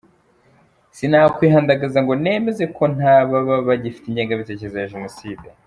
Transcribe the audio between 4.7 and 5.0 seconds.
ya